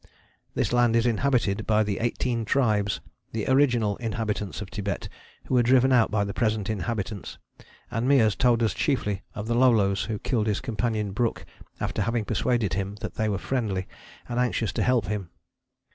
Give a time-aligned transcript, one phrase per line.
[0.55, 3.01] This land is inhabited by the 'Eighteen Tribes,'
[3.33, 5.07] the original inhabitants of Thibet
[5.45, 7.37] who were driven out by the present inhabitants,
[7.91, 11.45] and Meares told us chiefly of the Lolos who killed his companion Brook
[11.79, 13.87] after having persuaded him that they were friendly
[14.27, 15.29] and anxious to help him.